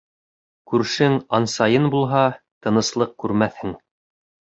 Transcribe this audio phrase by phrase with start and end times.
[0.71, 2.25] Күршең ансайын булһа,
[2.67, 3.81] тыныслыҡ күрмәҫһең.